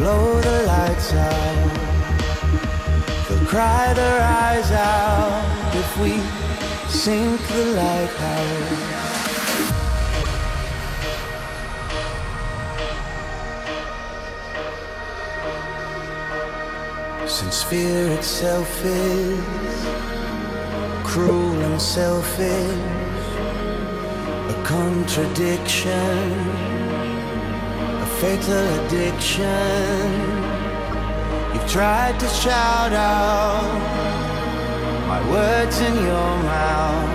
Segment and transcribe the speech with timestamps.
[0.00, 1.70] blow the lights out.
[3.28, 6.12] They'll cry their eyes out if we
[6.88, 8.98] sink the lighthouse.
[17.38, 19.38] Since fear itself is
[21.04, 22.72] cruel and selfish
[24.54, 26.79] a contradiction,
[28.20, 30.10] fatal addiction.
[31.54, 33.64] You've tried to shout out
[35.08, 37.10] my words in your mouth,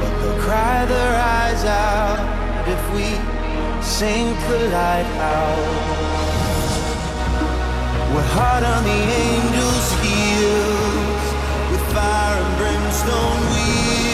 [0.00, 3.06] but they'll cry their eyes out if we
[3.84, 5.94] sink the lighthouse.
[8.14, 11.24] We're hard on the angels' heels
[11.70, 14.13] with fire and brimstone wheels.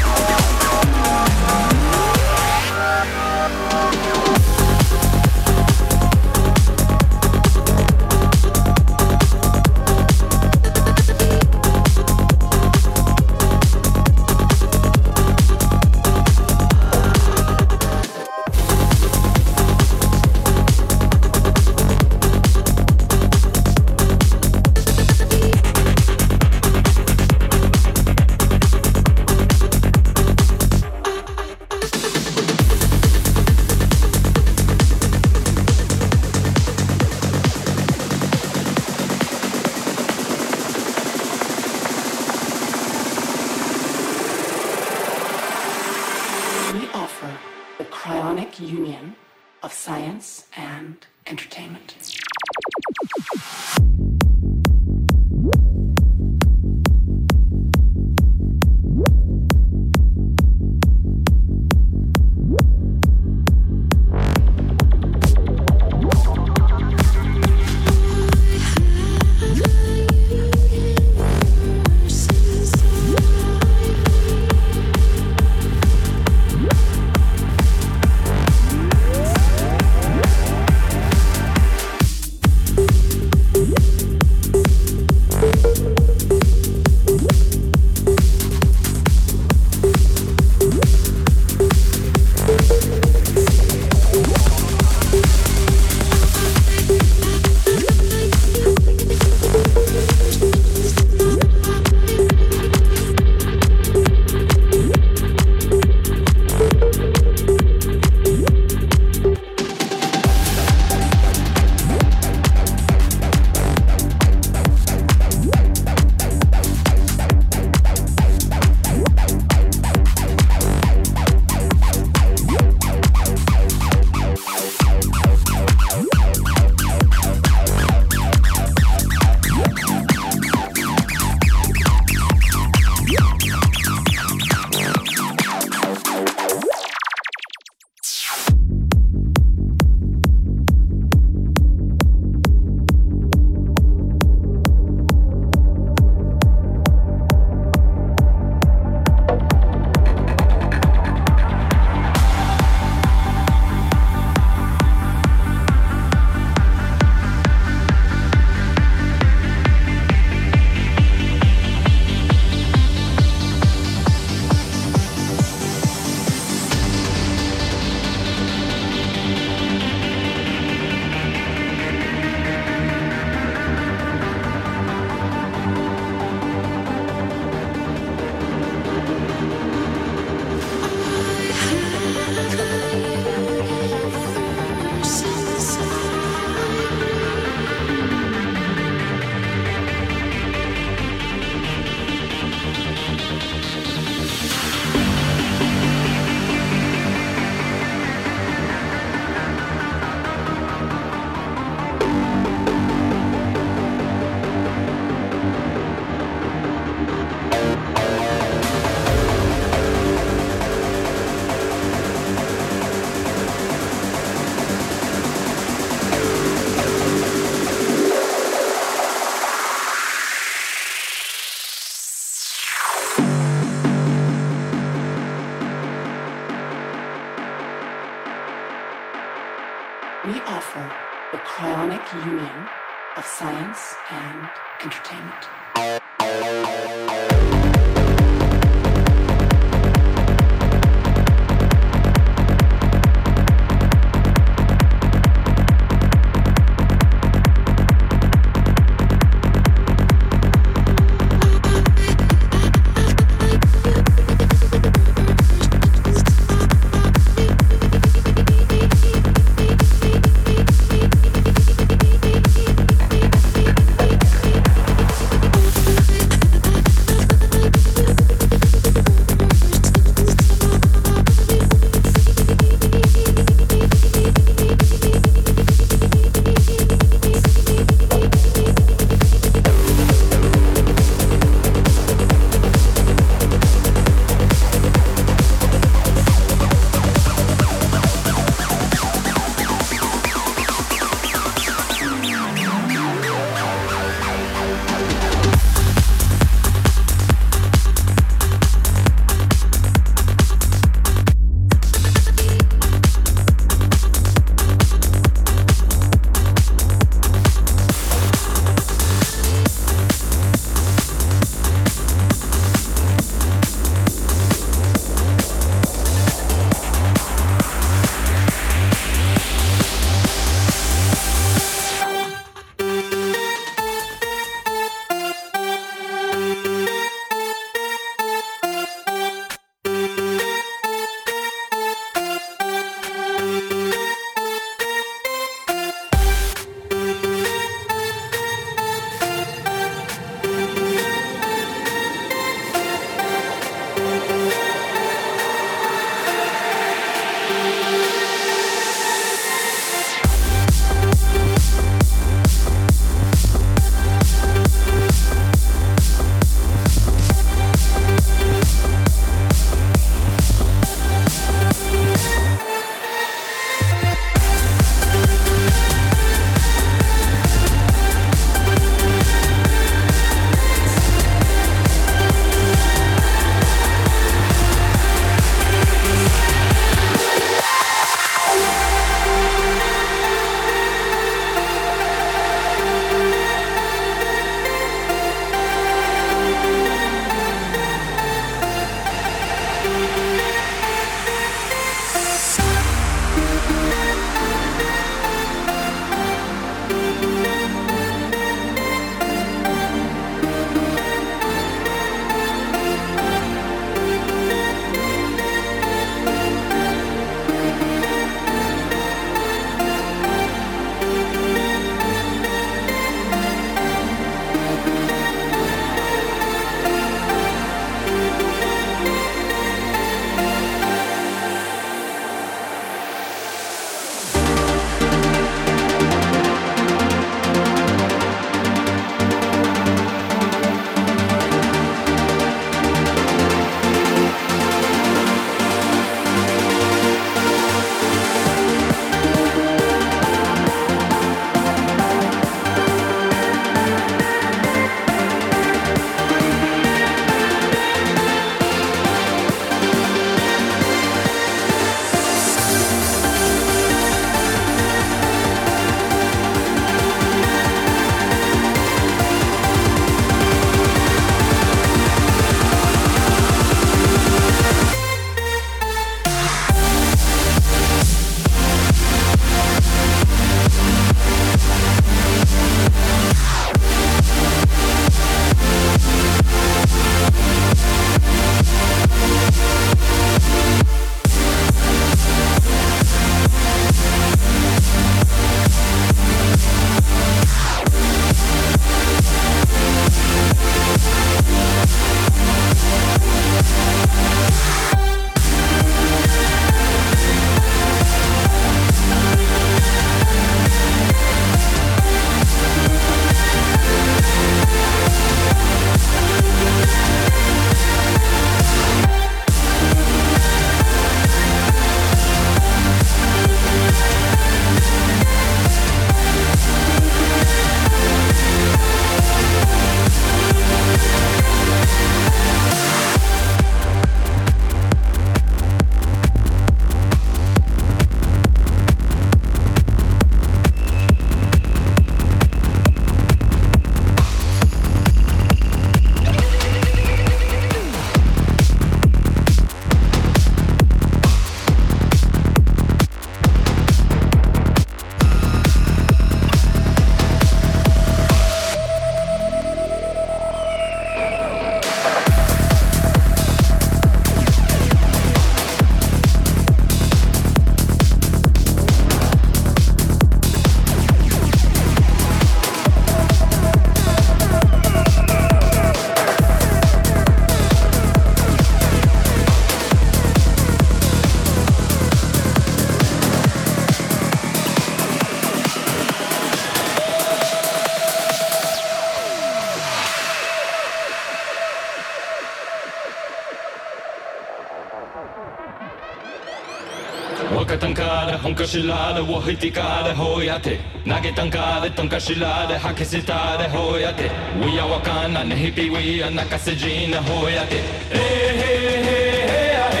[588.68, 597.76] しらでを引きかでほやて投げたんかでとんかしらで吐きせたでほやて We are わかんなねひぴ We are 泣かせじなほやて
[598.10, 600.00] えへへへやへ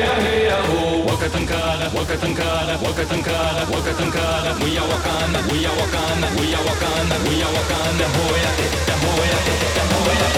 [0.00, 3.36] やへやほわかたんかだわかたんかだわかたんかだ
[3.68, 10.37] わかたんかだ We are わかんな We are わかんな We are わかんな We are わかんなほやてだほやてだほや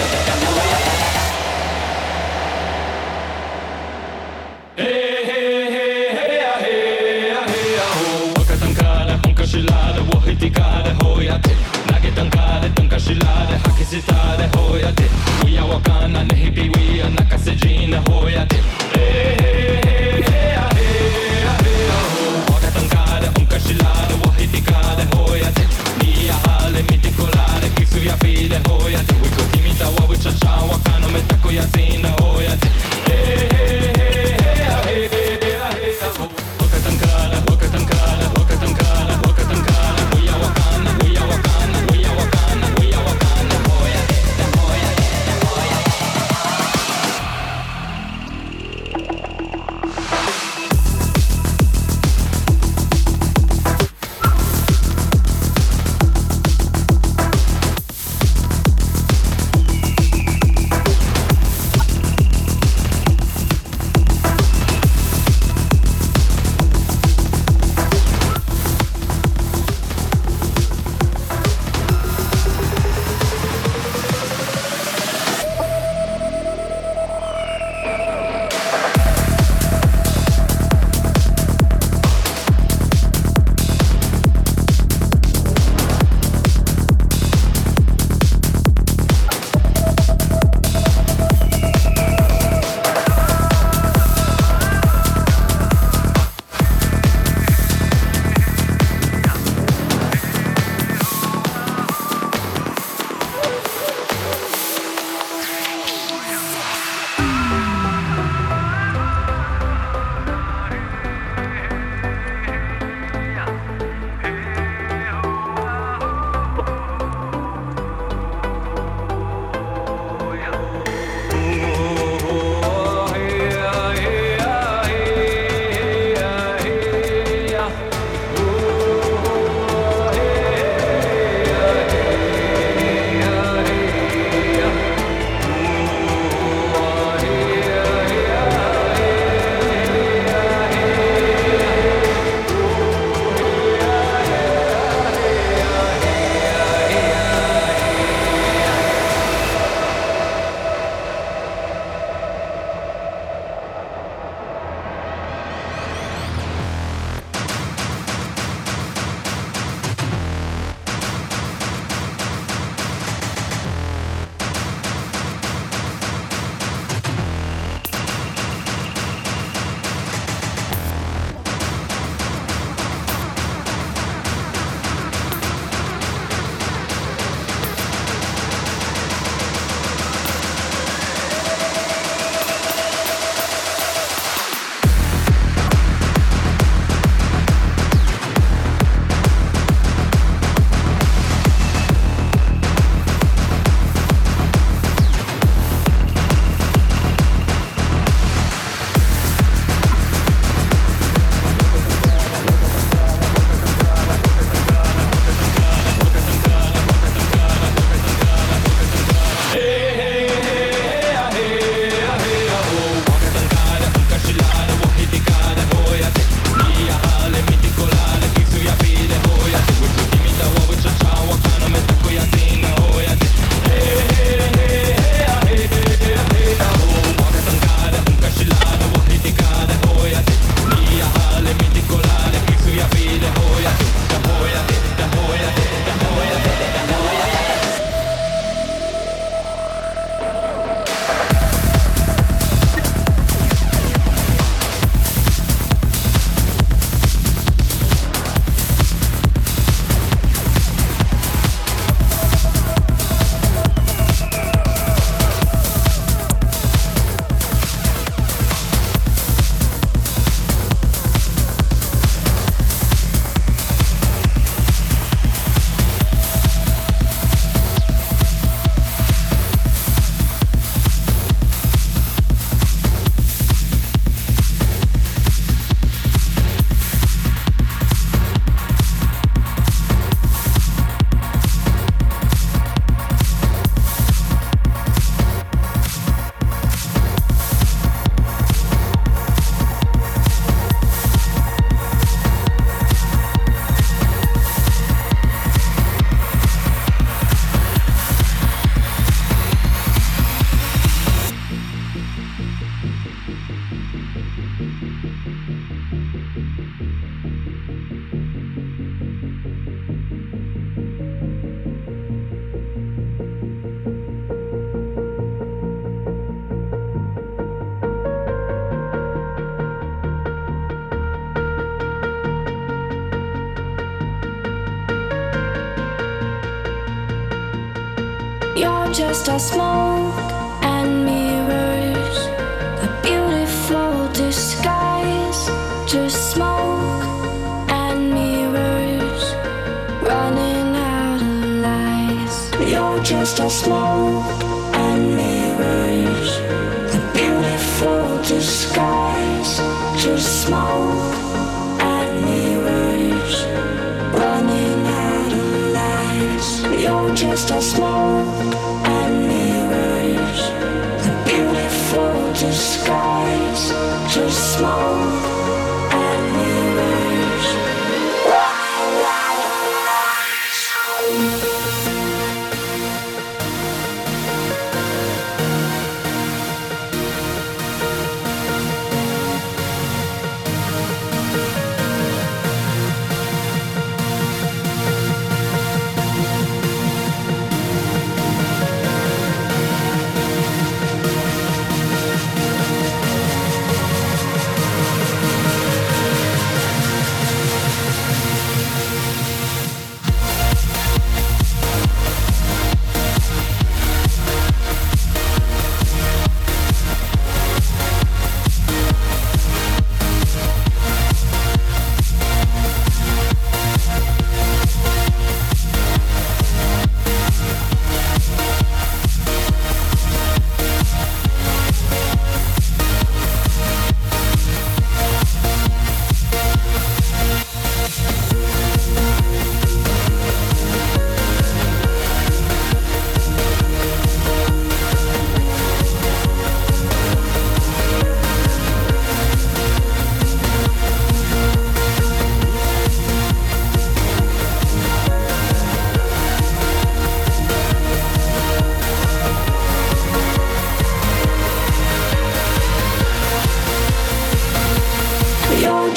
[357.12, 357.22] lies.
[357.22, 357.78] You're just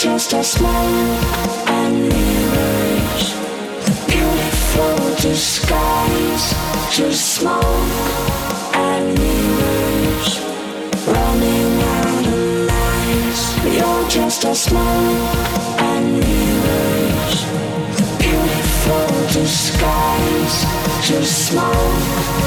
[0.05, 0.69] just a smoke
[1.67, 3.33] and mirrors,
[3.87, 6.45] a beautiful disguise.
[6.95, 7.63] Just smoke
[8.75, 10.27] and mirrors,
[11.07, 13.41] running out of lies.
[13.75, 15.35] You're just a smoke
[15.89, 17.35] and mirrors,
[17.97, 20.57] a beautiful disguise.
[21.01, 22.44] Just smoke